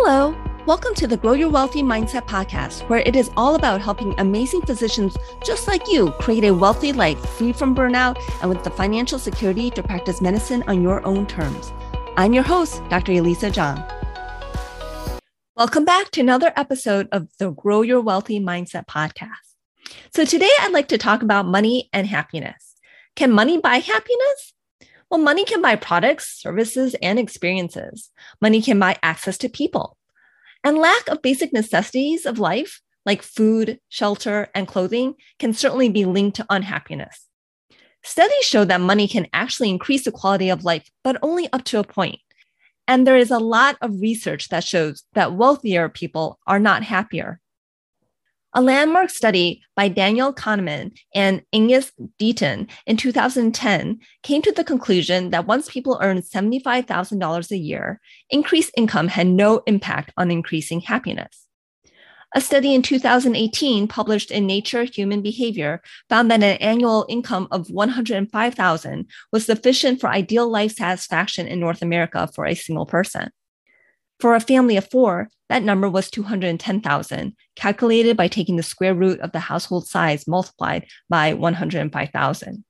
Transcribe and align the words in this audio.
Hello. 0.00 0.32
Welcome 0.64 0.94
to 0.94 1.08
the 1.08 1.16
Grow 1.16 1.32
Your 1.32 1.48
Wealthy 1.48 1.82
Mindset 1.82 2.24
podcast, 2.28 2.88
where 2.88 3.00
it 3.00 3.16
is 3.16 3.32
all 3.36 3.56
about 3.56 3.80
helping 3.80 4.14
amazing 4.20 4.62
physicians 4.62 5.16
just 5.44 5.66
like 5.66 5.88
you 5.88 6.12
create 6.20 6.44
a 6.44 6.54
wealthy 6.54 6.92
life 6.92 7.18
free 7.30 7.52
from 7.52 7.74
burnout 7.74 8.16
and 8.40 8.48
with 8.48 8.62
the 8.62 8.70
financial 8.70 9.18
security 9.18 9.70
to 9.70 9.82
practice 9.82 10.20
medicine 10.20 10.62
on 10.68 10.82
your 10.82 11.04
own 11.04 11.26
terms. 11.26 11.72
I'm 12.16 12.32
your 12.32 12.44
host, 12.44 12.80
Dr. 12.88 13.10
Elisa 13.10 13.50
Chiang. 13.50 13.82
Welcome 15.56 15.84
back 15.84 16.12
to 16.12 16.20
another 16.20 16.52
episode 16.54 17.08
of 17.10 17.26
the 17.40 17.50
Grow 17.50 17.82
Your 17.82 18.00
Wealthy 18.00 18.38
Mindset 18.38 18.86
podcast. 18.86 19.56
So, 20.14 20.24
today 20.24 20.50
I'd 20.60 20.72
like 20.72 20.88
to 20.88 20.98
talk 20.98 21.22
about 21.24 21.44
money 21.44 21.90
and 21.92 22.06
happiness. 22.06 22.76
Can 23.16 23.32
money 23.32 23.58
buy 23.58 23.78
happiness? 23.78 24.54
Well, 25.10 25.20
money 25.20 25.44
can 25.44 25.62
buy 25.62 25.76
products, 25.76 26.40
services, 26.40 26.94
and 27.00 27.18
experiences. 27.18 28.10
Money 28.40 28.60
can 28.60 28.78
buy 28.78 28.96
access 29.02 29.38
to 29.38 29.48
people. 29.48 29.96
And 30.62 30.76
lack 30.76 31.08
of 31.08 31.22
basic 31.22 31.52
necessities 31.52 32.26
of 32.26 32.38
life, 32.38 32.82
like 33.06 33.22
food, 33.22 33.80
shelter, 33.88 34.48
and 34.54 34.68
clothing, 34.68 35.14
can 35.38 35.54
certainly 35.54 35.88
be 35.88 36.04
linked 36.04 36.36
to 36.36 36.46
unhappiness. 36.50 37.26
Studies 38.02 38.44
show 38.44 38.64
that 38.64 38.80
money 38.80 39.08
can 39.08 39.26
actually 39.32 39.70
increase 39.70 40.04
the 40.04 40.12
quality 40.12 40.50
of 40.50 40.64
life, 40.64 40.90
but 41.02 41.16
only 41.22 41.50
up 41.52 41.64
to 41.64 41.78
a 41.78 41.84
point. 41.84 42.20
And 42.86 43.06
there 43.06 43.16
is 43.16 43.30
a 43.30 43.38
lot 43.38 43.76
of 43.80 44.00
research 44.00 44.48
that 44.48 44.64
shows 44.64 45.04
that 45.14 45.34
wealthier 45.34 45.88
people 45.88 46.38
are 46.46 46.58
not 46.58 46.82
happier. 46.82 47.40
A 48.54 48.62
landmark 48.62 49.10
study 49.10 49.62
by 49.76 49.88
Daniel 49.88 50.32
Kahneman 50.32 50.98
and 51.14 51.42
Angus 51.52 51.92
Deaton 52.18 52.70
in 52.86 52.96
2010 52.96 53.98
came 54.22 54.40
to 54.40 54.52
the 54.52 54.64
conclusion 54.64 55.30
that 55.30 55.46
once 55.46 55.68
people 55.68 55.98
earned 56.00 56.22
$75,000 56.22 57.50
a 57.50 57.56
year, 57.58 58.00
increased 58.30 58.72
income 58.74 59.08
had 59.08 59.26
no 59.26 59.58
impact 59.66 60.12
on 60.16 60.30
increasing 60.30 60.80
happiness. 60.80 61.46
A 62.34 62.40
study 62.40 62.74
in 62.74 62.80
2018 62.80 63.86
published 63.86 64.30
in 64.30 64.46
Nature 64.46 64.84
Human 64.84 65.20
Behavior 65.20 65.82
found 66.08 66.30
that 66.30 66.42
an 66.42 66.56
annual 66.58 67.04
income 67.08 67.48
of 67.50 67.70
105,000 67.70 69.06
was 69.30 69.44
sufficient 69.44 70.00
for 70.00 70.08
ideal 70.08 70.48
life 70.50 70.72
satisfaction 70.72 71.46
in 71.46 71.60
North 71.60 71.82
America 71.82 72.28
for 72.34 72.46
a 72.46 72.54
single 72.54 72.86
person. 72.86 73.30
For 74.20 74.34
a 74.34 74.40
family 74.40 74.76
of 74.76 74.90
four, 74.90 75.28
that 75.48 75.62
number 75.62 75.88
was 75.88 76.10
210,000, 76.10 77.34
calculated 77.56 78.16
by 78.16 78.28
taking 78.28 78.56
the 78.56 78.62
square 78.62 78.94
root 78.94 79.20
of 79.20 79.32
the 79.32 79.40
household 79.40 79.86
size 79.86 80.26
multiplied 80.26 80.86
by 81.08 81.34
105,000. 81.34 82.64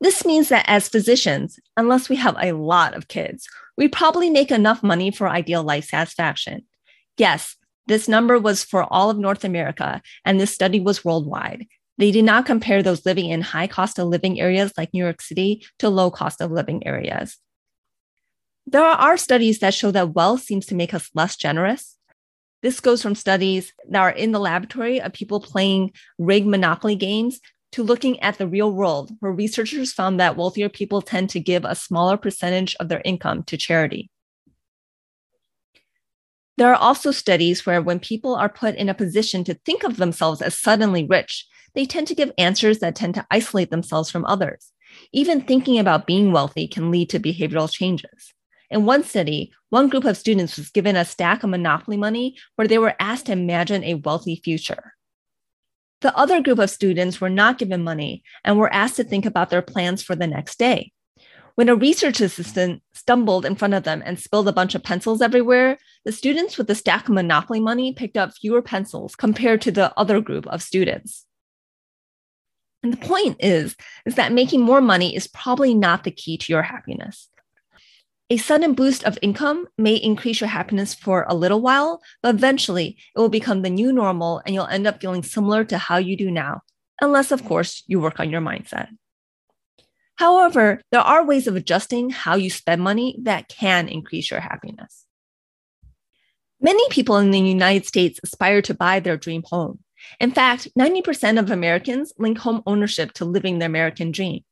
This 0.00 0.24
means 0.24 0.48
that 0.48 0.64
as 0.68 0.88
physicians, 0.88 1.58
unless 1.76 2.08
we 2.08 2.16
have 2.16 2.36
a 2.40 2.52
lot 2.52 2.94
of 2.94 3.08
kids, 3.08 3.46
we 3.76 3.88
probably 3.88 4.28
make 4.28 4.50
enough 4.50 4.82
money 4.82 5.10
for 5.10 5.28
ideal 5.28 5.62
life 5.62 5.86
satisfaction. 5.86 6.66
Yes, 7.16 7.56
this 7.86 8.08
number 8.08 8.38
was 8.38 8.64
for 8.64 8.84
all 8.92 9.10
of 9.10 9.18
North 9.18 9.44
America, 9.44 10.02
and 10.24 10.40
this 10.40 10.52
study 10.52 10.80
was 10.80 11.04
worldwide. 11.04 11.66
They 11.96 12.10
did 12.10 12.24
not 12.24 12.46
compare 12.46 12.82
those 12.82 13.06
living 13.06 13.30
in 13.30 13.40
high 13.40 13.66
cost 13.66 13.98
of 13.98 14.08
living 14.08 14.40
areas 14.40 14.72
like 14.76 14.92
New 14.92 15.02
York 15.02 15.22
City 15.22 15.64
to 15.78 15.88
low 15.88 16.10
cost 16.10 16.40
of 16.40 16.50
living 16.50 16.86
areas. 16.86 17.38
There 18.66 18.82
are 18.82 19.16
studies 19.16 19.58
that 19.58 19.74
show 19.74 19.90
that 19.90 20.14
wealth 20.14 20.42
seems 20.42 20.66
to 20.66 20.74
make 20.74 20.94
us 20.94 21.10
less 21.14 21.36
generous. 21.36 21.96
This 22.62 22.80
goes 22.80 23.02
from 23.02 23.14
studies 23.14 23.72
that 23.90 24.00
are 24.00 24.10
in 24.10 24.32
the 24.32 24.40
laboratory 24.40 25.00
of 25.00 25.12
people 25.12 25.38
playing 25.38 25.92
rigged 26.18 26.46
monopoly 26.46 26.96
games 26.96 27.40
to 27.72 27.82
looking 27.82 28.20
at 28.20 28.38
the 28.38 28.46
real 28.46 28.72
world, 28.72 29.10
where 29.20 29.32
researchers 29.32 29.92
found 29.92 30.18
that 30.18 30.36
wealthier 30.36 30.68
people 30.68 31.02
tend 31.02 31.28
to 31.30 31.40
give 31.40 31.64
a 31.64 31.74
smaller 31.74 32.16
percentage 32.16 32.74
of 32.80 32.88
their 32.88 33.02
income 33.04 33.42
to 33.44 33.56
charity. 33.56 34.10
There 36.56 36.70
are 36.70 36.76
also 36.76 37.10
studies 37.10 37.66
where 37.66 37.82
when 37.82 37.98
people 37.98 38.34
are 38.36 38.48
put 38.48 38.76
in 38.76 38.88
a 38.88 38.94
position 38.94 39.42
to 39.44 39.54
think 39.54 39.82
of 39.82 39.96
themselves 39.96 40.40
as 40.40 40.56
suddenly 40.56 41.04
rich, 41.04 41.46
they 41.74 41.84
tend 41.84 42.06
to 42.06 42.14
give 42.14 42.30
answers 42.38 42.78
that 42.78 42.94
tend 42.94 43.14
to 43.16 43.26
isolate 43.30 43.70
themselves 43.70 44.10
from 44.10 44.24
others. 44.24 44.70
Even 45.12 45.40
thinking 45.40 45.80
about 45.80 46.06
being 46.06 46.30
wealthy 46.30 46.68
can 46.68 46.92
lead 46.92 47.10
to 47.10 47.18
behavioral 47.18 47.70
changes. 47.70 48.33
In 48.74 48.86
one 48.86 49.04
study, 49.04 49.52
one 49.68 49.88
group 49.88 50.04
of 50.04 50.16
students 50.16 50.56
was 50.56 50.68
given 50.68 50.96
a 50.96 51.04
stack 51.04 51.44
of 51.44 51.50
Monopoly 51.50 51.96
money 51.96 52.36
where 52.56 52.66
they 52.66 52.76
were 52.76 52.96
asked 52.98 53.26
to 53.26 53.32
imagine 53.32 53.84
a 53.84 53.94
wealthy 53.94 54.34
future. 54.34 54.94
The 56.00 56.14
other 56.16 56.42
group 56.42 56.58
of 56.58 56.70
students 56.70 57.20
were 57.20 57.30
not 57.30 57.56
given 57.56 57.84
money 57.84 58.24
and 58.42 58.58
were 58.58 58.74
asked 58.74 58.96
to 58.96 59.04
think 59.04 59.26
about 59.26 59.50
their 59.50 59.62
plans 59.62 60.02
for 60.02 60.16
the 60.16 60.26
next 60.26 60.58
day. 60.58 60.90
When 61.54 61.68
a 61.68 61.76
research 61.76 62.20
assistant 62.20 62.82
stumbled 62.94 63.46
in 63.46 63.54
front 63.54 63.74
of 63.74 63.84
them 63.84 64.02
and 64.04 64.18
spilled 64.18 64.48
a 64.48 64.52
bunch 64.52 64.74
of 64.74 64.82
pencils 64.82 65.22
everywhere, 65.22 65.78
the 66.04 66.10
students 66.10 66.58
with 66.58 66.66
the 66.66 66.74
stack 66.74 67.08
of 67.08 67.14
Monopoly 67.14 67.60
money 67.60 67.92
picked 67.92 68.16
up 68.16 68.34
fewer 68.34 68.60
pencils 68.60 69.14
compared 69.14 69.60
to 69.62 69.70
the 69.70 69.96
other 69.96 70.20
group 70.20 70.48
of 70.48 70.64
students. 70.64 71.26
And 72.82 72.92
the 72.92 72.96
point 72.96 73.36
is, 73.38 73.76
is 74.04 74.16
that 74.16 74.32
making 74.32 74.62
more 74.62 74.80
money 74.80 75.14
is 75.14 75.28
probably 75.28 75.74
not 75.74 76.02
the 76.02 76.10
key 76.10 76.36
to 76.38 76.52
your 76.52 76.62
happiness. 76.62 77.28
A 78.30 78.38
sudden 78.38 78.72
boost 78.72 79.04
of 79.04 79.18
income 79.20 79.68
may 79.76 79.96
increase 79.96 80.40
your 80.40 80.48
happiness 80.48 80.94
for 80.94 81.26
a 81.28 81.34
little 81.34 81.60
while, 81.60 82.00
but 82.22 82.34
eventually 82.34 82.96
it 83.14 83.18
will 83.18 83.28
become 83.28 83.60
the 83.60 83.68
new 83.68 83.92
normal 83.92 84.40
and 84.46 84.54
you'll 84.54 84.66
end 84.66 84.86
up 84.86 85.00
feeling 85.00 85.22
similar 85.22 85.62
to 85.64 85.76
how 85.76 85.98
you 85.98 86.16
do 86.16 86.30
now, 86.30 86.62
unless, 87.02 87.30
of 87.30 87.44
course, 87.44 87.82
you 87.86 88.00
work 88.00 88.20
on 88.20 88.30
your 88.30 88.40
mindset. 88.40 88.88
However, 90.16 90.80
there 90.90 91.02
are 91.02 91.26
ways 91.26 91.46
of 91.46 91.56
adjusting 91.56 92.10
how 92.10 92.36
you 92.36 92.48
spend 92.48 92.80
money 92.80 93.18
that 93.22 93.48
can 93.48 93.88
increase 93.88 94.30
your 94.30 94.40
happiness. 94.40 95.04
Many 96.60 96.88
people 96.88 97.18
in 97.18 97.30
the 97.30 97.38
United 97.38 97.84
States 97.84 98.20
aspire 98.22 98.62
to 98.62 98.72
buy 98.72 99.00
their 99.00 99.18
dream 99.18 99.42
home. 99.44 99.80
In 100.18 100.30
fact, 100.30 100.68
90% 100.78 101.38
of 101.38 101.50
Americans 101.50 102.14
link 102.18 102.38
home 102.38 102.62
ownership 102.64 103.12
to 103.14 103.26
living 103.26 103.58
their 103.58 103.68
American 103.68 104.12
dream. 104.12 104.44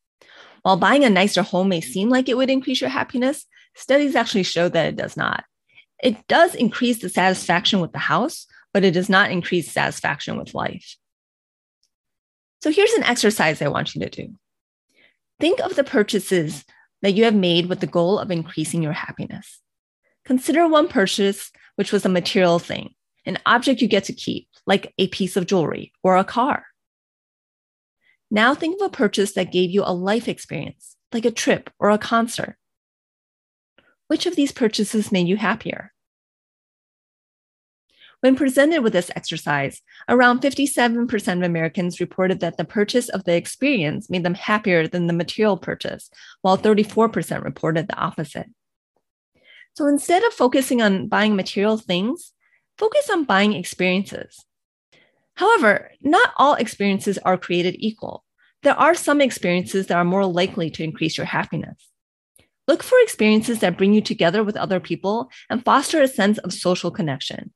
While 0.63 0.77
buying 0.77 1.05
a 1.05 1.11
nicer 1.11 1.43
home 1.43 1.71
may 1.71 1.81
seem 1.81 2.11
like 2.11 2.29
it 2.29 2.37
would 2.37 2.51
increase 2.51 2.81
your 2.81 2.91
happiness, 2.91 3.47
studies 3.75 4.17
actually 4.17 4.43
show 4.43 4.69
that 4.69 4.87
it 4.87 4.97
does 4.97 5.17
not. 5.17 5.45
It 6.03 6.27
does 6.27 6.55
increase 6.55 7.01
the 7.01 7.09
satisfaction 7.09 7.81
with 7.81 7.93
the 7.93 7.99
house, 7.99 8.47
but 8.73 8.85
it 8.85 8.93
does 8.93 9.09
not 9.09 9.31
increase 9.31 9.71
satisfaction 9.71 10.37
with 10.37 10.55
life. 10.55 10.97
So 12.63 12.71
here's 12.71 12.93
an 12.93 13.05
exercise 13.05 13.61
I 13.61 13.69
want 13.69 13.95
you 13.95 14.01
to 14.03 14.11
do. 14.11 14.35
Think 15.41 15.61
of 15.61 15.75
the 15.75 15.85
purchases 15.85 16.65
that 17.03 17.13
you 17.13 17.25
have 17.25 17.35
made 17.35 17.67
with 17.67 17.81
the 17.81 17.87
goal 17.87 18.19
of 18.19 18.31
increasing 18.31 18.83
your 18.83 18.93
happiness. 18.93 19.61
Consider 20.25 20.69
one 20.69 20.89
purchase 20.89 21.51
which 21.77 21.93
was 21.93 22.05
a 22.05 22.09
material 22.09 22.59
thing, 22.59 22.95
an 23.27 23.39
object 23.47 23.81
you 23.81 23.89
get 23.89 24.05
to 24.05 24.13
keep, 24.13 24.49
like 24.67 24.93
a 24.99 25.09
piece 25.09 25.37
of 25.37 25.47
jewelry 25.47 25.93
or 26.03 26.17
a 26.17 26.25
car. 26.25 26.67
Now 28.31 28.55
think 28.55 28.81
of 28.81 28.87
a 28.87 28.91
purchase 28.91 29.33
that 29.33 29.53
gave 29.53 29.71
you 29.71 29.83
a 29.85 29.93
life 29.93 30.29
experience, 30.29 30.97
like 31.13 31.25
a 31.25 31.31
trip 31.31 31.71
or 31.79 31.91
a 31.91 31.99
concert. 31.99 32.57
Which 34.13 34.27
of 34.27 34.37
these 34.37 34.53
purchases 34.53 35.11
made 35.11 35.27
you 35.27 35.39
happier? 35.39 35.95
When 38.21 38.37
presented 38.37 38.83
with 38.83 38.93
this 38.93 39.11
exercise, 39.17 39.81
around 40.07 40.43
57% 40.43 41.37
of 41.39 41.43
Americans 41.43 41.99
reported 41.99 42.41
that 42.41 42.59
the 42.59 42.67
purchase 42.67 43.09
of 43.09 43.25
the 43.25 43.35
experience 43.35 44.11
made 44.11 44.23
them 44.23 44.35
happier 44.35 44.87
than 44.87 45.07
the 45.07 45.15
material 45.15 45.57
purchase, 45.57 46.11
while 46.43 46.59
34% 46.59 47.43
reported 47.43 47.89
the 47.89 47.97
opposite. 47.97 48.51
So 49.77 49.87
instead 49.87 50.23
of 50.25 50.35
focusing 50.35 50.83
on 50.83 51.09
buying 51.09 51.35
material 51.35 51.79
things, 51.79 52.35
focus 52.77 53.09
on 53.09 53.25
buying 53.25 53.55
experiences. 53.55 54.45
However, 55.37 55.91
not 56.03 56.35
all 56.37 56.53
experiences 56.53 57.17
are 57.17 57.39
created 57.39 57.77
equal. 57.79 58.25
There 58.63 58.79
are 58.79 58.95
some 58.95 59.23
experiences 59.23 59.87
that 59.87 59.97
are 59.97 60.05
more 60.05 60.27
likely 60.27 60.69
to 60.69 60.85
increase 60.85 61.17
your 61.17 61.25
happiness. 61.25 61.92
Look 62.69 62.83
for 62.83 62.99
experiences 63.01 63.59
that 63.61 63.77
bring 63.77 63.93
you 63.93 64.01
together 64.01 64.45
with 64.45 64.57
other 64.57 64.81
people 64.81 65.31
and 65.51 65.65
foster 65.65 66.01
a 66.01 66.09
sense 66.09 66.39
of 66.39 66.53
social 66.53 66.91
connection. 66.91 67.53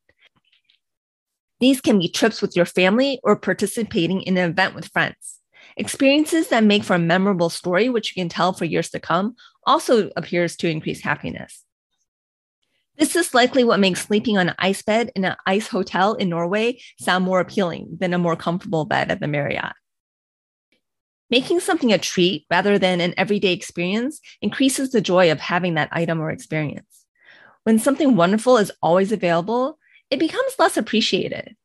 These 1.60 1.80
can 1.80 1.98
be 1.98 2.08
trips 2.08 2.42
with 2.42 2.56
your 2.56 2.66
family 2.66 3.20
or 3.22 3.36
participating 3.36 4.22
in 4.22 4.36
an 4.36 4.50
event 4.50 4.74
with 4.74 4.88
friends. 4.88 5.38
Experiences 5.76 6.48
that 6.48 6.64
make 6.64 6.84
for 6.84 6.94
a 6.94 6.98
memorable 6.98 7.50
story, 7.50 7.88
which 7.88 8.14
you 8.14 8.22
can 8.22 8.28
tell 8.28 8.52
for 8.52 8.64
years 8.64 8.90
to 8.90 9.00
come, 9.00 9.36
also 9.66 10.10
appears 10.16 10.56
to 10.56 10.68
increase 10.68 11.02
happiness. 11.02 11.64
This 12.98 13.14
is 13.14 13.34
likely 13.34 13.62
what 13.62 13.80
makes 13.80 14.00
sleeping 14.00 14.38
on 14.38 14.48
an 14.48 14.54
ice 14.58 14.82
bed 14.82 15.12
in 15.14 15.24
an 15.24 15.36
ice 15.46 15.68
hotel 15.68 16.14
in 16.14 16.30
Norway 16.30 16.80
sound 16.98 17.24
more 17.24 17.40
appealing 17.40 17.98
than 18.00 18.14
a 18.14 18.18
more 18.18 18.36
comfortable 18.36 18.86
bed 18.86 19.10
at 19.10 19.20
the 19.20 19.28
Marriott. 19.28 19.74
Making 21.28 21.60
something 21.60 21.92
a 21.92 21.98
treat 21.98 22.46
rather 22.50 22.78
than 22.78 23.00
an 23.00 23.14
everyday 23.16 23.52
experience 23.52 24.20
increases 24.40 24.92
the 24.92 25.00
joy 25.00 25.32
of 25.32 25.40
having 25.40 25.74
that 25.74 25.88
item 25.90 26.20
or 26.20 26.30
experience. 26.30 27.04
When 27.64 27.80
something 27.80 28.14
wonderful 28.14 28.58
is 28.58 28.70
always 28.80 29.10
available, 29.10 29.78
it 30.08 30.20
becomes 30.20 30.54
less 30.58 30.76
appreciated. 30.76 31.56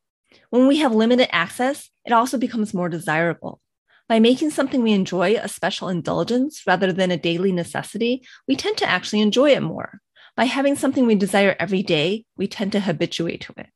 When 0.50 0.68
we 0.68 0.78
have 0.78 0.96
limited 0.96 1.34
access, 1.34 1.90
it 2.06 2.12
also 2.12 2.40
becomes 2.40 2.74
more 2.74 2.90
desirable. 2.90 3.62
By 4.10 4.20
making 4.20 4.50
something 4.50 4.82
we 4.82 4.94
enjoy 4.94 5.36
a 5.36 5.48
special 5.48 5.90
indulgence 5.90 6.64
rather 6.66 6.92
than 6.92 7.12
a 7.12 7.18
daily 7.18 7.52
necessity, 7.52 8.24
we 8.48 8.56
tend 8.56 8.78
to 8.78 8.90
actually 8.90 9.22
enjoy 9.22 9.52
it 9.52 9.62
more. 9.62 10.02
By 10.36 10.46
having 10.46 10.76
something 10.76 11.06
we 11.06 11.16
desire 11.16 11.56
every 11.60 11.84
day, 11.84 12.26
we 12.36 12.48
tend 12.48 12.72
to 12.72 12.80
habituate 12.80 13.42
to 13.42 13.54
it. 13.58 13.68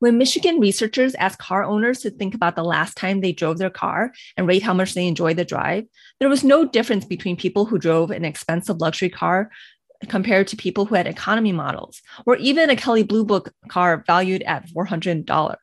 When 0.00 0.16
Michigan 0.16 0.60
researchers 0.60 1.16
asked 1.16 1.38
car 1.38 1.64
owners 1.64 2.00
to 2.00 2.10
think 2.10 2.34
about 2.34 2.54
the 2.54 2.62
last 2.62 2.96
time 2.96 3.20
they 3.20 3.32
drove 3.32 3.58
their 3.58 3.70
car 3.70 4.12
and 4.36 4.46
rate 4.46 4.62
how 4.62 4.72
much 4.72 4.94
they 4.94 5.08
enjoyed 5.08 5.36
the 5.36 5.44
drive, 5.44 5.86
there 6.20 6.28
was 6.28 6.44
no 6.44 6.64
difference 6.64 7.04
between 7.04 7.36
people 7.36 7.64
who 7.64 7.78
drove 7.78 8.12
an 8.12 8.24
expensive 8.24 8.80
luxury 8.80 9.10
car 9.10 9.50
compared 10.08 10.46
to 10.46 10.56
people 10.56 10.84
who 10.84 10.94
had 10.94 11.08
economy 11.08 11.50
models, 11.50 12.00
or 12.26 12.36
even 12.36 12.70
a 12.70 12.76
Kelley 12.76 13.02
Blue 13.02 13.24
Book 13.24 13.52
car 13.68 14.04
valued 14.06 14.42
at 14.42 14.68
$400. 14.68 15.56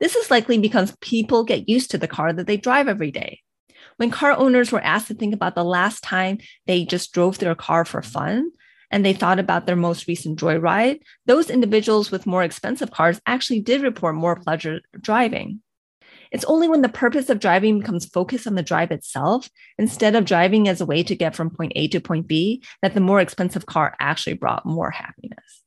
This 0.00 0.16
is 0.16 0.30
likely 0.30 0.56
because 0.56 0.96
people 1.02 1.44
get 1.44 1.68
used 1.68 1.90
to 1.90 1.98
the 1.98 2.08
car 2.08 2.32
that 2.32 2.46
they 2.46 2.56
drive 2.56 2.88
every 2.88 3.10
day. 3.10 3.40
When 3.98 4.10
car 4.10 4.32
owners 4.32 4.72
were 4.72 4.80
asked 4.80 5.08
to 5.08 5.14
think 5.14 5.34
about 5.34 5.54
the 5.54 5.64
last 5.64 6.02
time 6.02 6.38
they 6.66 6.86
just 6.86 7.12
drove 7.12 7.38
their 7.38 7.54
car 7.54 7.84
for 7.84 8.00
fun, 8.00 8.50
and 8.90 9.04
they 9.04 9.12
thought 9.12 9.38
about 9.38 9.66
their 9.66 9.76
most 9.76 10.06
recent 10.06 10.38
joyride, 10.38 11.00
those 11.26 11.50
individuals 11.50 12.10
with 12.10 12.26
more 12.26 12.42
expensive 12.42 12.90
cars 12.90 13.20
actually 13.26 13.60
did 13.60 13.82
report 13.82 14.14
more 14.14 14.36
pleasure 14.36 14.80
driving. 15.00 15.60
It's 16.32 16.44
only 16.44 16.68
when 16.68 16.82
the 16.82 16.88
purpose 16.88 17.30
of 17.30 17.38
driving 17.38 17.78
becomes 17.78 18.06
focused 18.06 18.46
on 18.46 18.56
the 18.56 18.62
drive 18.62 18.90
itself, 18.90 19.48
instead 19.78 20.14
of 20.14 20.24
driving 20.24 20.68
as 20.68 20.80
a 20.80 20.86
way 20.86 21.02
to 21.04 21.14
get 21.14 21.36
from 21.36 21.50
point 21.50 21.72
A 21.76 21.88
to 21.88 22.00
point 22.00 22.26
B, 22.26 22.62
that 22.82 22.94
the 22.94 23.00
more 23.00 23.20
expensive 23.20 23.66
car 23.66 23.94
actually 24.00 24.34
brought 24.34 24.66
more 24.66 24.90
happiness. 24.90 25.62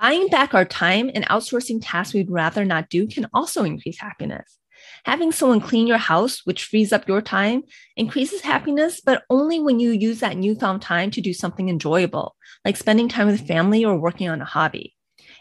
Buying 0.00 0.28
back 0.28 0.54
our 0.54 0.64
time 0.64 1.10
and 1.14 1.26
outsourcing 1.28 1.80
tasks 1.82 2.14
we'd 2.14 2.30
rather 2.30 2.64
not 2.64 2.88
do 2.88 3.06
can 3.06 3.26
also 3.34 3.64
increase 3.64 3.98
happiness. 3.98 4.59
Having 5.04 5.32
someone 5.32 5.60
clean 5.60 5.86
your 5.86 5.98
house, 5.98 6.44
which 6.44 6.64
frees 6.64 6.92
up 6.92 7.08
your 7.08 7.22
time, 7.22 7.62
increases 7.96 8.42
happiness, 8.42 9.00
but 9.00 9.24
only 9.30 9.60
when 9.60 9.80
you 9.80 9.90
use 9.90 10.20
that 10.20 10.36
newfound 10.36 10.82
time 10.82 11.10
to 11.12 11.20
do 11.20 11.32
something 11.32 11.68
enjoyable, 11.68 12.36
like 12.64 12.76
spending 12.76 13.08
time 13.08 13.26
with 13.26 13.46
family 13.46 13.84
or 13.84 13.98
working 13.98 14.28
on 14.28 14.40
a 14.40 14.44
hobby. 14.44 14.94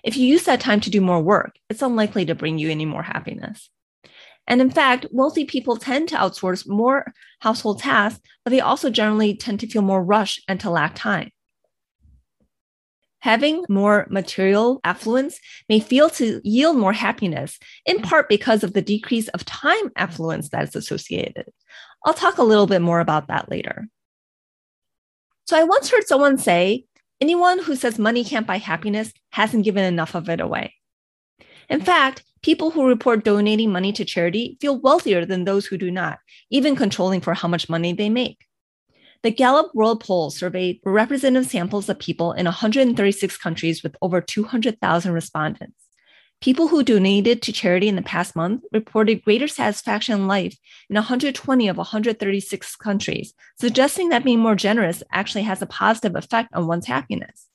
If 0.04 0.16
you 0.16 0.28
use 0.28 0.44
that 0.44 0.62
time 0.62 0.80
to 0.82 0.90
do 0.90 1.02
more 1.02 1.22
work, 1.22 1.56
it's 1.70 1.82
unlikely 1.82 2.26
to 2.26 2.36
bring 2.36 2.58
you 2.58 2.70
any 2.70 2.86
more 2.86 3.04
happiness. 3.04 3.70
And 4.48 4.62
in 4.62 4.72
fact, 4.72 5.06
wealthy 5.12 5.46
people 5.46 5.78
tend 5.78 6.10
to 6.10 6.16
outsource 6.16 6.68
more 6.68 7.14
household 7.40 7.80
tasks, 7.80 8.22
but 8.44 8.52
they 8.52 8.62
also 8.62 8.90
generally 8.90 9.36
tend 9.36 9.60
to 9.60 9.68
feel 9.68 9.84
more 9.84 10.04
rushed 10.04 10.44
and 10.48 10.60
to 10.62 10.70
lack 10.70 10.96
time. 10.96 11.30
Having 13.22 13.66
more 13.68 14.08
material 14.10 14.80
affluence 14.84 15.40
may 15.68 15.80
feel 15.80 16.10
to 16.12 16.40
yield 16.44 16.78
more 16.78 16.94
happiness, 16.94 17.60
in 17.86 17.98
mm. 17.98 18.04
part 18.04 18.30
because 18.30 18.64
of 18.64 18.74
the 18.74 18.82
decrease 18.82 19.28
of 19.30 19.46
time 19.46 19.92
affluence 19.96 20.50
that 20.50 20.70
is 20.70 20.76
associated. 20.76 21.46
I'll 22.06 22.14
talk 22.14 22.38
a 22.38 22.44
little 22.44 22.68
bit 22.68 22.82
more 22.82 23.02
about 23.02 23.28
that 23.28 23.50
later. 23.50 23.88
So, 25.48 25.58
I 25.58 25.64
once 25.64 25.90
heard 25.90 26.08
someone 26.08 26.38
say, 26.38 26.86
anyone 27.20 27.60
who 27.60 27.76
says 27.76 28.00
money 28.00 28.24
can't 28.24 28.48
buy 28.48 28.58
happiness 28.58 29.12
hasn't 29.32 29.66
given 29.66 29.84
enough 29.84 30.16
of 30.16 30.30
it 30.30 30.40
away. 30.40 30.76
In 31.70 31.82
fact, 31.82 32.24
people 32.42 32.72
who 32.72 32.88
report 32.88 33.24
donating 33.24 33.72
money 33.72 33.92
to 33.94 34.06
charity 34.06 34.58
feel 34.62 34.80
wealthier 34.80 35.26
than 35.26 35.44
those 35.44 35.66
who 35.66 35.78
do 35.78 35.92
not, 35.92 36.20
even 36.50 36.76
controlling 36.76 37.22
for 37.22 37.34
how 37.34 37.48
much 37.48 37.70
money 37.70 37.94
they 37.94 38.10
make. 38.10 38.46
The 39.22 39.32
Gallup 39.32 39.76
World 39.76 40.02
Poll 40.02 40.30
surveyed 40.30 40.80
representative 40.86 41.52
samples 41.52 41.90
of 41.90 42.00
people 42.00 42.32
in 42.32 42.46
136 42.46 43.38
countries 43.38 43.84
with 43.84 43.98
over 44.02 44.22
200,000 44.22 45.12
respondents. 45.12 45.76
People 46.40 46.70
who 46.70 46.84
donated 46.84 47.42
to 47.42 47.52
charity 47.52 47.90
in 47.90 47.98
the 47.98 48.02
past 48.02 48.34
month 48.34 48.64
reported 48.72 49.26
greater 49.26 49.50
satisfaction 49.50 50.16
in 50.16 50.28
life 50.28 50.56
in 50.90 50.96
120 50.96 51.68
of 51.68 51.76
136 51.76 52.76
countries, 52.78 53.34
suggesting 53.60 54.08
that 54.08 54.24
being 54.24 54.40
more 54.40 54.56
generous 54.56 55.04
actually 55.12 55.44
has 55.44 55.62
a 55.62 55.66
positive 55.66 56.16
effect 56.16 56.50
on 56.54 56.66
one's 56.66 56.88
happiness. 56.88 57.48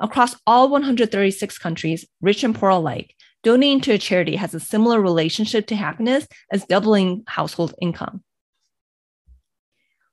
Across 0.00 0.40
all 0.44 0.68
136 0.70 1.56
countries, 1.58 2.04
rich 2.20 2.42
and 2.42 2.52
poor 2.52 2.70
alike, 2.70 3.14
donating 3.44 3.80
to 3.82 3.92
a 3.92 3.98
charity 3.98 4.34
has 4.34 4.54
a 4.54 4.60
similar 4.60 5.00
relationship 5.00 5.68
to 5.68 5.76
happiness 5.76 6.26
as 6.50 6.64
doubling 6.64 7.22
household 7.28 7.76
income. 7.80 8.24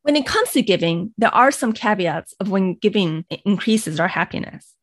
When 0.07 0.15
it 0.15 0.25
comes 0.25 0.51
to 0.51 0.61
giving, 0.61 1.13
there 1.17 1.35
are 1.35 1.51
some 1.51 1.73
caveats 1.73 2.33
of 2.39 2.49
when 2.49 2.75
giving 2.75 3.25
increases 3.43 3.99
our 3.99 4.07
happiness. 4.07 4.73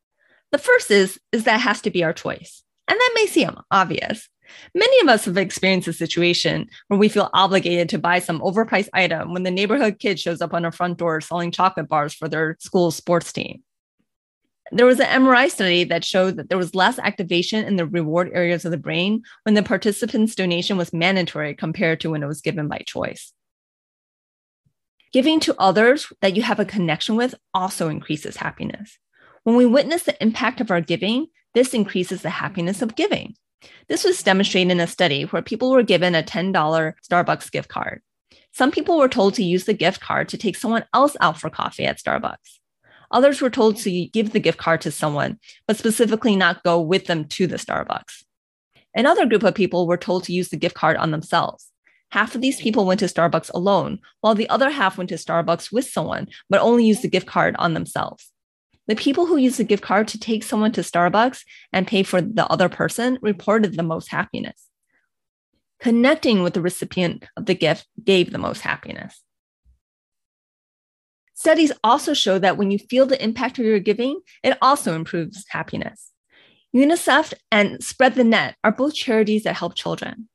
The 0.51 0.59
first 0.59 0.91
is, 0.91 1.19
is 1.31 1.45
that 1.45 1.61
has 1.61 1.81
to 1.81 1.89
be 1.89 2.03
our 2.03 2.13
choice. 2.13 2.61
And 2.87 2.95
that 2.95 3.11
may 3.15 3.25
seem 3.25 3.57
obvious. 3.71 4.29
Many 4.75 5.01
of 5.01 5.07
us 5.07 5.25
have 5.25 5.37
experienced 5.37 5.87
a 5.87 5.93
situation 5.93 6.69
where 6.89 6.99
we 6.99 7.09
feel 7.09 7.31
obligated 7.33 7.89
to 7.89 7.97
buy 7.97 8.19
some 8.19 8.39
overpriced 8.39 8.89
item 8.93 9.33
when 9.33 9.41
the 9.41 9.49
neighborhood 9.49 9.97
kid 9.97 10.19
shows 10.19 10.41
up 10.41 10.53
on 10.53 10.63
our 10.63 10.71
front 10.71 10.99
door 10.99 11.19
selling 11.21 11.49
chocolate 11.49 11.89
bars 11.89 12.13
for 12.13 12.29
their 12.29 12.55
school 12.59 12.91
sports 12.91 13.33
team. 13.33 13.63
There 14.71 14.85
was 14.85 14.99
an 14.99 15.07
MRI 15.07 15.49
study 15.49 15.85
that 15.85 16.05
showed 16.05 16.37
that 16.37 16.49
there 16.49 16.57
was 16.59 16.75
less 16.75 16.99
activation 16.99 17.65
in 17.65 17.77
the 17.77 17.87
reward 17.87 18.29
areas 18.31 18.63
of 18.63 18.69
the 18.69 18.77
brain 18.77 19.23
when 19.41 19.55
the 19.55 19.63
participant's 19.63 20.35
donation 20.35 20.77
was 20.77 20.93
mandatory 20.93 21.55
compared 21.55 21.99
to 22.01 22.11
when 22.11 22.21
it 22.21 22.27
was 22.27 22.41
given 22.41 22.67
by 22.67 22.83
choice. 22.85 23.33
Giving 25.11 25.39
to 25.41 25.55
others 25.59 26.11
that 26.21 26.35
you 26.35 26.41
have 26.41 26.59
a 26.59 26.65
connection 26.65 27.15
with 27.15 27.35
also 27.53 27.89
increases 27.89 28.37
happiness. 28.37 28.97
When 29.43 29.55
we 29.55 29.65
witness 29.65 30.03
the 30.03 30.21
impact 30.21 30.59
of 30.59 30.71
our 30.71 30.81
giving, 30.81 31.27
this 31.53 31.73
increases 31.73 32.21
the 32.21 32.29
happiness 32.29 32.81
of 32.81 32.95
giving. 32.95 33.35
This 33.87 34.03
was 34.03 34.23
demonstrated 34.23 34.71
in 34.71 34.79
a 34.79 34.87
study 34.87 35.23
where 35.23 35.41
people 35.41 35.71
were 35.71 35.83
given 35.83 36.15
a 36.15 36.23
$10 36.23 36.53
Starbucks 36.53 37.51
gift 37.51 37.69
card. 37.69 38.01
Some 38.51 38.71
people 38.71 38.97
were 38.97 39.09
told 39.09 39.33
to 39.35 39.43
use 39.43 39.65
the 39.65 39.73
gift 39.73 40.01
card 40.01 40.29
to 40.29 40.37
take 40.37 40.55
someone 40.55 40.85
else 40.93 41.15
out 41.19 41.39
for 41.39 41.49
coffee 41.49 41.85
at 41.85 41.97
Starbucks. 41.97 42.59
Others 43.11 43.41
were 43.41 43.49
told 43.49 43.77
to 43.77 44.05
give 44.07 44.31
the 44.31 44.39
gift 44.39 44.57
card 44.57 44.81
to 44.81 44.91
someone, 44.91 45.39
but 45.67 45.77
specifically 45.77 46.35
not 46.35 46.63
go 46.63 46.81
with 46.81 47.05
them 47.05 47.25
to 47.25 47.47
the 47.47 47.57
Starbucks. 47.57 48.23
Another 48.93 49.25
group 49.25 49.43
of 49.43 49.55
people 49.55 49.87
were 49.87 49.97
told 49.97 50.23
to 50.23 50.33
use 50.33 50.49
the 50.49 50.57
gift 50.57 50.75
card 50.75 50.97
on 50.97 51.11
themselves. 51.11 51.71
Half 52.15 52.33
of 52.33 52.39
these 52.39 52.61
people 52.61 52.85
went 52.85 53.01
to 53.01 53.07
Starbucks 53.07 53.51
alone, 53.53 53.99
while 54.21 54.35
the 54.35 54.47
other 54.47 54.69
half 54.69 54.97
went 54.97 55.09
to 55.09 55.15
Starbucks 55.15 55.69
with 55.73 55.85
someone, 55.85 56.29
but 56.49 56.61
only 56.61 56.85
used 56.85 57.01
the 57.01 57.09
gift 57.09 57.27
card 57.27 57.57
on 57.59 57.73
themselves. 57.73 58.31
The 58.87 58.95
people 58.95 59.25
who 59.25 59.35
used 59.35 59.57
the 59.57 59.65
gift 59.65 59.83
card 59.83 60.07
to 60.07 60.17
take 60.17 60.41
someone 60.41 60.71
to 60.71 60.81
Starbucks 60.81 61.43
and 61.73 61.85
pay 61.85 62.03
for 62.03 62.21
the 62.21 62.47
other 62.47 62.69
person 62.69 63.19
reported 63.21 63.75
the 63.75 63.83
most 63.83 64.11
happiness. 64.11 64.69
Connecting 65.81 66.41
with 66.41 66.53
the 66.53 66.61
recipient 66.61 67.25
of 67.35 67.47
the 67.47 67.53
gift 67.53 67.85
gave 68.01 68.31
the 68.31 68.37
most 68.37 68.61
happiness. 68.61 69.21
Studies 71.33 71.73
also 71.83 72.13
show 72.13 72.39
that 72.39 72.55
when 72.55 72.71
you 72.71 72.79
feel 72.79 73.05
the 73.05 73.21
impact 73.21 73.59
of 73.59 73.65
your 73.65 73.79
giving, 73.79 74.21
it 74.41 74.57
also 74.61 74.95
improves 74.95 75.43
happiness. 75.49 76.13
UNICEF 76.73 77.33
and 77.51 77.83
Spread 77.83 78.15
the 78.15 78.23
Net 78.23 78.55
are 78.63 78.71
both 78.71 78.95
charities 78.95 79.43
that 79.43 79.57
help 79.57 79.75
children. 79.75 80.29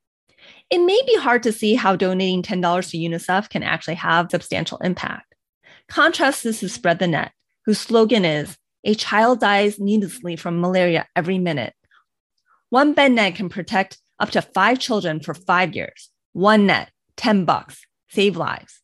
It 0.70 0.78
may 0.78 1.00
be 1.04 1.16
hard 1.16 1.42
to 1.42 1.52
see 1.52 1.74
how 1.74 1.96
donating 1.96 2.42
$10 2.42 2.90
to 2.90 2.96
UNICEF 2.96 3.50
can 3.50 3.64
actually 3.64 3.96
have 3.96 4.30
substantial 4.30 4.78
impact. 4.78 5.34
Contrast 5.88 6.44
this 6.44 6.60
to 6.60 6.68
Spread 6.68 7.00
the 7.00 7.08
Net, 7.08 7.32
whose 7.66 7.80
slogan 7.80 8.24
is 8.24 8.56
A 8.84 8.94
child 8.94 9.40
dies 9.40 9.80
needlessly 9.80 10.36
from 10.36 10.60
malaria 10.60 11.08
every 11.16 11.38
minute. 11.38 11.74
One 12.68 12.92
bed 12.92 13.10
net 13.10 13.34
can 13.34 13.48
protect 13.48 13.98
up 14.20 14.30
to 14.30 14.42
five 14.42 14.78
children 14.78 15.18
for 15.18 15.34
five 15.34 15.74
years. 15.74 16.10
One 16.32 16.66
net, 16.66 16.92
10 17.16 17.44
bucks, 17.44 17.84
save 18.08 18.36
lives. 18.36 18.80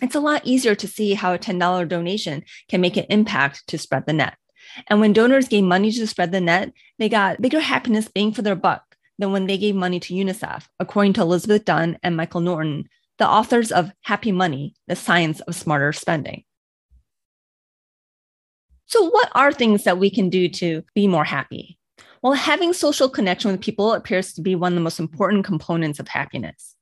It's 0.00 0.14
a 0.14 0.20
lot 0.20 0.46
easier 0.46 0.76
to 0.76 0.86
see 0.86 1.14
how 1.14 1.34
a 1.34 1.38
$10 1.38 1.88
donation 1.88 2.44
can 2.68 2.80
make 2.80 2.96
an 2.96 3.06
impact 3.10 3.66
to 3.66 3.78
spread 3.78 4.06
the 4.06 4.12
net. 4.12 4.36
And 4.86 5.00
when 5.00 5.12
donors 5.12 5.48
gave 5.48 5.64
money 5.64 5.90
to 5.90 6.06
spread 6.06 6.30
the 6.30 6.40
net, 6.40 6.72
they 7.00 7.08
got 7.08 7.40
bigger 7.40 7.58
happiness 7.58 8.06
bang 8.06 8.32
for 8.32 8.42
their 8.42 8.54
buck 8.54 8.87
than 9.18 9.32
when 9.32 9.46
they 9.46 9.58
gave 9.58 9.74
money 9.74 10.00
to 10.00 10.14
UNICEF, 10.14 10.66
according 10.78 11.14
to 11.14 11.22
Elizabeth 11.22 11.64
Dunn 11.64 11.98
and 12.02 12.16
Michael 12.16 12.40
Norton, 12.40 12.88
the 13.18 13.28
authors 13.28 13.72
of 13.72 13.92
Happy 14.02 14.32
Money 14.32 14.74
The 14.86 14.96
Science 14.96 15.40
of 15.40 15.54
Smarter 15.54 15.92
Spending. 15.92 16.44
So, 18.86 19.04
what 19.04 19.30
are 19.34 19.52
things 19.52 19.84
that 19.84 19.98
we 19.98 20.08
can 20.08 20.30
do 20.30 20.48
to 20.48 20.82
be 20.94 21.06
more 21.06 21.24
happy? 21.24 21.78
Well, 22.22 22.32
having 22.32 22.72
social 22.72 23.08
connection 23.08 23.52
with 23.52 23.60
people 23.60 23.92
appears 23.92 24.32
to 24.34 24.42
be 24.42 24.54
one 24.54 24.72
of 24.72 24.76
the 24.76 24.82
most 24.82 24.98
important 24.98 25.44
components 25.44 26.00
of 26.00 26.08
happiness. 26.08 26.74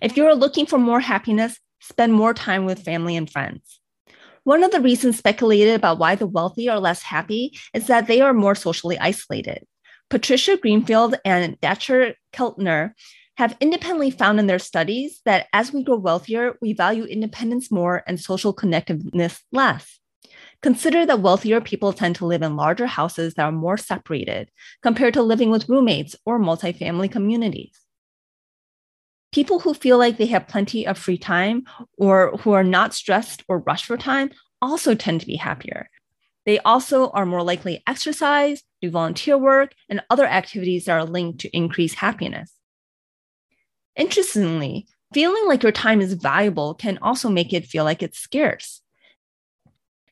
If 0.00 0.16
you're 0.16 0.34
looking 0.34 0.66
for 0.66 0.78
more 0.78 1.00
happiness, 1.00 1.58
spend 1.80 2.12
more 2.12 2.34
time 2.34 2.64
with 2.64 2.84
family 2.84 3.16
and 3.16 3.28
friends. 3.28 3.80
One 4.44 4.62
of 4.62 4.70
the 4.70 4.80
reasons 4.80 5.18
speculated 5.18 5.74
about 5.74 5.98
why 5.98 6.14
the 6.14 6.26
wealthy 6.26 6.68
are 6.68 6.80
less 6.80 7.02
happy 7.02 7.58
is 7.74 7.88
that 7.88 8.06
they 8.06 8.20
are 8.20 8.32
more 8.32 8.54
socially 8.54 8.98
isolated. 8.98 9.66
Patricia 10.10 10.56
Greenfield 10.56 11.14
and 11.24 11.58
Dacher 11.60 12.14
Keltner 12.32 12.92
have 13.36 13.56
independently 13.60 14.10
found 14.10 14.40
in 14.40 14.48
their 14.48 14.58
studies 14.58 15.20
that 15.24 15.46
as 15.52 15.72
we 15.72 15.84
grow 15.84 15.96
wealthier, 15.96 16.56
we 16.60 16.72
value 16.72 17.04
independence 17.04 17.70
more 17.70 18.02
and 18.06 18.20
social 18.20 18.52
connectedness 18.52 19.40
less. 19.52 20.00
Consider 20.62 21.06
that 21.06 21.20
wealthier 21.20 21.60
people 21.60 21.92
tend 21.92 22.16
to 22.16 22.26
live 22.26 22.42
in 22.42 22.56
larger 22.56 22.86
houses 22.86 23.34
that 23.34 23.44
are 23.44 23.52
more 23.52 23.78
separated 23.78 24.50
compared 24.82 25.14
to 25.14 25.22
living 25.22 25.50
with 25.50 25.68
roommates 25.68 26.16
or 26.26 26.38
multifamily 26.38 27.10
communities. 27.10 27.78
People 29.32 29.60
who 29.60 29.72
feel 29.72 29.96
like 29.96 30.18
they 30.18 30.26
have 30.26 30.48
plenty 30.48 30.86
of 30.86 30.98
free 30.98 31.16
time 31.16 31.62
or 31.96 32.36
who 32.38 32.52
are 32.52 32.64
not 32.64 32.92
stressed 32.94 33.44
or 33.48 33.60
rushed 33.60 33.86
for 33.86 33.96
time 33.96 34.30
also 34.60 34.94
tend 34.94 35.20
to 35.20 35.26
be 35.26 35.36
happier. 35.36 35.88
They 36.50 36.58
also 36.58 37.10
are 37.10 37.26
more 37.26 37.44
likely 37.44 37.76
to 37.76 37.82
exercise, 37.88 38.64
do 38.82 38.90
volunteer 38.90 39.38
work, 39.38 39.72
and 39.88 40.02
other 40.10 40.26
activities 40.26 40.86
that 40.86 40.94
are 40.94 41.04
linked 41.04 41.42
to 41.42 41.56
increased 41.56 41.94
happiness. 41.94 42.52
Interestingly, 43.94 44.88
feeling 45.14 45.46
like 45.46 45.62
your 45.62 45.70
time 45.70 46.00
is 46.00 46.14
valuable 46.14 46.74
can 46.74 46.98
also 47.02 47.28
make 47.28 47.52
it 47.52 47.66
feel 47.66 47.84
like 47.84 48.02
it's 48.02 48.18
scarce. 48.18 48.80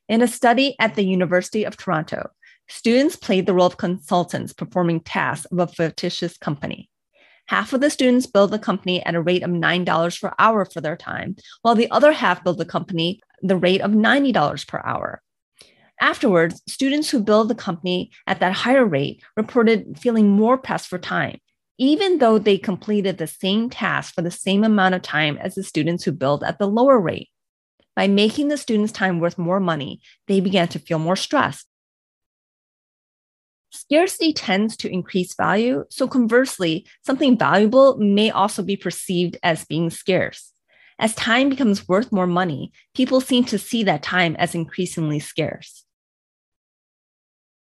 In 0.09 0.23
a 0.23 0.29
study 0.29 0.77
at 0.79 0.95
the 0.95 1.03
University 1.03 1.65
of 1.65 1.77
Toronto, 1.77 2.31
students 2.69 3.17
played 3.17 3.47
the 3.47 3.55
role 3.55 3.67
of 3.67 3.77
consultants 3.77 4.53
performing 4.53 5.01
tasks 5.01 5.47
of 5.47 5.59
a 5.59 5.67
fictitious 5.67 6.39
company. 6.39 6.89
Half 7.47 7.73
of 7.73 7.81
the 7.81 7.91
students 7.91 8.29
billed 8.29 8.53
the 8.53 8.61
company 8.61 9.05
at 9.05 9.17
a 9.17 9.21
rate 9.21 9.43
of 9.43 9.51
$9 9.51 10.21
per 10.21 10.33
hour 10.39 10.65
for 10.65 10.81
their 10.81 10.97
time, 10.97 11.35
while 11.63 11.75
the 11.75 11.91
other 11.91 12.13
half 12.13 12.45
billed 12.45 12.59
the 12.59 12.65
company 12.65 13.21
the 13.43 13.57
rate 13.57 13.81
of 13.81 13.91
$90 13.91 14.69
per 14.69 14.81
hour. 14.85 15.21
Afterwards, 16.01 16.63
students 16.69 17.11
who 17.11 17.23
billed 17.23 17.49
the 17.49 17.55
company 17.55 18.11
at 18.27 18.41
that 18.41 18.53
higher 18.53 18.85
rate 18.85 19.23
reported 19.37 19.99
feeling 19.99 20.29
more 20.29 20.57
pressed 20.57 20.89
for 20.89 20.99
time, 20.99 21.39
even 21.77 22.19
though 22.19 22.39
they 22.39 22.57
completed 22.57 23.19
the 23.19 23.27
same 23.27 23.69
task 23.69 24.15
for 24.15 24.23
the 24.23 24.31
same 24.31 24.63
amount 24.63 24.95
of 24.95 25.03
time 25.03 25.39
as 25.39 25.55
the 25.55 25.65
students 25.65 26.05
who 26.05 26.13
billed 26.13 26.45
at 26.45 26.59
the 26.59 26.69
lower 26.69 27.01
rate. 27.01 27.29
By 27.97 28.07
making 28.07 28.47
the 28.47 28.57
students' 28.57 28.93
time 28.93 29.19
worth 29.19 29.39
more 29.39 29.59
money, 29.59 30.01
they 30.29 30.41
began 30.41 30.69
to 30.69 30.79
feel 30.79 31.01
more 31.01 31.17
stressed. 31.17 31.67
Scarcity 33.71 34.33
tends 34.33 34.77
to 34.79 34.89
increase 34.89 35.35
value, 35.35 35.85
so 35.91 36.07
conversely, 36.07 36.87
something 37.05 37.37
valuable 37.37 37.97
may 37.99 38.31
also 38.31 38.63
be 38.63 38.77
perceived 38.77 39.37
as 39.43 39.65
being 39.65 39.91
scarce. 39.91 40.53
As 41.01 41.15
time 41.15 41.49
becomes 41.49 41.89
worth 41.89 42.13
more 42.13 42.27
money, 42.27 42.73
people 42.95 43.21
seem 43.21 43.45
to 43.47 43.59
see 43.59 43.83
that 43.85 44.03
time 44.03 44.37
as 44.37 44.55
increasingly 44.55 45.19
scarce. 45.19 45.85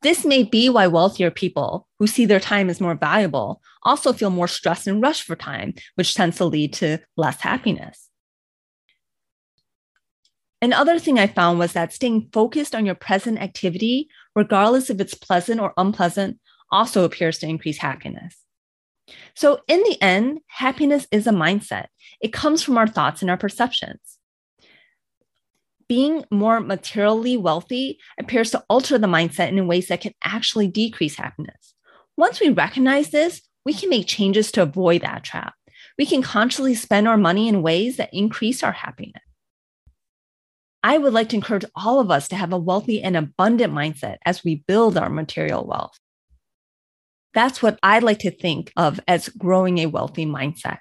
This 0.02 0.26
may 0.26 0.44
be 0.44 0.70
why 0.70 0.88
wealthier 0.88 1.30
people 1.30 1.88
who 2.00 2.08
see 2.08 2.26
their 2.26 2.40
time 2.40 2.70
as 2.70 2.82
more 2.82 2.96
valuable 2.96 3.62
also 3.84 4.14
feel 4.14 4.32
more 4.32 4.48
stressed 4.48 4.88
and 4.88 5.02
rushed 5.02 5.24
for 5.24 5.36
time, 5.36 5.76
which 5.96 6.16
tends 6.16 6.38
to 6.38 6.46
lead 6.46 6.74
to 6.74 7.00
less 7.18 7.42
happiness. 7.42 8.10
Another 10.62 11.00
thing 11.00 11.18
I 11.18 11.28
found 11.28 11.58
was 11.58 11.74
that 11.74 11.94
staying 11.94 12.30
focused 12.32 12.76
on 12.76 12.86
your 12.86 12.96
present 12.96 13.40
activity, 13.40 14.10
regardless 14.36 14.90
if 14.90 15.00
it's 15.00 15.16
pleasant 15.16 15.60
or 15.60 15.74
unpleasant, 15.78 16.40
also 16.72 17.04
appears 17.04 17.40
to 17.40 17.48
increase 17.48 17.80
happiness. 17.80 18.38
So, 19.36 19.60
in 19.68 19.82
the 19.84 20.02
end, 20.02 20.40
happiness 20.48 21.08
is 21.12 21.26
a 21.28 21.32
mindset. 21.32 21.88
It 22.22 22.32
comes 22.32 22.64
from 22.64 22.78
our 22.78 22.88
thoughts 22.88 23.22
and 23.22 23.32
our 23.32 23.38
perceptions. 23.38 24.20
Being 25.92 26.24
more 26.32 26.62
materially 26.62 27.36
wealthy 27.36 28.00
appears 28.18 28.52
to 28.52 28.64
alter 28.70 28.98
the 28.98 29.08
mindset 29.08 29.50
in 29.50 29.68
ways 29.68 29.90
that 29.90 30.00
can 30.00 30.14
actually 30.24 30.70
decrease 30.70 31.18
happiness. 31.18 31.74
Once 32.16 32.40
we 32.40 32.48
recognize 32.48 33.10
this, 33.10 33.42
we 33.66 33.74
can 33.74 33.90
make 33.90 34.08
changes 34.08 34.54
to 34.54 34.62
avoid 34.62 35.02
that 35.02 35.26
trap. 35.26 35.54
We 35.98 36.06
can 36.06 36.22
consciously 36.22 36.76
spend 36.76 37.10
our 37.10 37.18
money 37.18 37.50
in 37.50 37.62
ways 37.62 37.98
that 37.98 38.14
increase 38.14 38.64
our 38.64 38.72
happiness. 38.72 39.22
I 40.82 40.98
would 40.98 41.12
like 41.12 41.28
to 41.28 41.36
encourage 41.36 41.66
all 41.76 42.00
of 42.00 42.10
us 42.10 42.30
to 42.30 42.38
have 42.38 42.54
a 42.54 42.58
wealthy 42.58 43.04
and 43.04 43.18
abundant 43.18 43.74
mindset 43.74 44.16
as 44.26 44.46
we 44.46 44.64
build 44.66 44.98
our 44.98 45.10
material 45.10 45.68
wealth. 45.68 46.00
That's 47.34 47.62
what 47.62 47.78
I'd 47.84 48.02
like 48.02 48.20
to 48.20 48.32
think 48.32 48.72
of 48.78 49.02
as 49.10 49.28
growing 49.28 49.80
a 49.80 49.88
wealthy 49.88 50.26
mindset. 50.26 50.78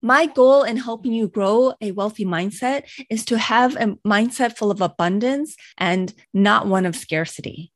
My 0.00 0.26
goal 0.26 0.62
in 0.62 0.76
helping 0.76 1.12
you 1.12 1.26
grow 1.26 1.74
a 1.80 1.90
wealthy 1.90 2.24
mindset 2.24 2.84
is 3.10 3.24
to 3.26 3.38
have 3.38 3.74
a 3.74 3.96
mindset 4.06 4.56
full 4.56 4.70
of 4.70 4.80
abundance 4.80 5.56
and 5.76 6.14
not 6.32 6.68
one 6.68 6.86
of 6.86 6.94
scarcity. 6.94 7.72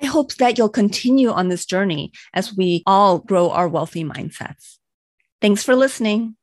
I 0.00 0.06
hope 0.06 0.34
that 0.34 0.56
you'll 0.56 0.68
continue 0.68 1.30
on 1.30 1.48
this 1.48 1.66
journey 1.66 2.12
as 2.32 2.56
we 2.56 2.84
all 2.86 3.18
grow 3.18 3.50
our 3.50 3.66
wealthy 3.66 4.04
mindsets. 4.04 4.76
Thanks 5.40 5.64
for 5.64 5.74
listening. 5.74 6.36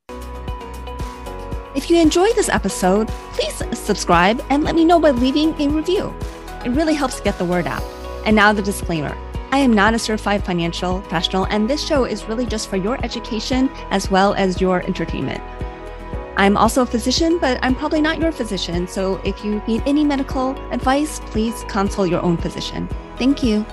If 1.74 1.90
you 1.90 1.98
enjoyed 1.98 2.36
this 2.36 2.50
episode, 2.50 3.08
please 3.34 3.64
subscribe 3.78 4.44
and 4.50 4.66
let 4.66 4.76
me 4.76 4.84
know 4.84 5.00
by 5.00 5.12
leaving 5.12 5.54
a 5.62 5.70
review. 5.70 6.14
It 6.66 6.70
really 6.70 6.96
helps 6.96 7.22
get 7.22 7.38
the 7.38 7.46
word 7.46 7.66
out. 7.66 7.84
And 8.26 8.36
now 8.36 8.52
the 8.52 8.62
disclaimer. 8.62 9.16
I 9.56 9.60
am 9.60 9.72
not 9.72 9.94
a 9.94 10.00
certified 10.00 10.44
financial 10.44 11.00
professional, 11.00 11.46
and 11.46 11.70
this 11.70 11.82
show 11.82 12.04
is 12.04 12.26
really 12.26 12.46
just 12.46 12.70
for 12.70 12.76
your 12.76 13.00
education 13.06 13.70
as 13.90 14.12
well 14.12 14.34
as 14.34 14.60
your 14.60 14.82
entertainment. 14.82 15.42
I'm 16.36 16.58
also 16.58 16.82
a 16.82 16.86
physician, 16.86 17.38
but 17.40 17.58
I'm 17.64 17.74
probably 17.74 18.02
not 18.02 18.20
your 18.20 18.34
physician. 18.34 18.86
So 18.86 19.22
if 19.24 19.46
you 19.46 19.62
need 19.66 19.82
any 19.86 20.04
medical 20.04 20.58
advice, 20.74 21.22
please 21.28 21.64
consult 21.70 22.10
your 22.10 22.22
own 22.22 22.36
physician. 22.36 22.90
Thank 23.18 23.44
you. 23.44 23.66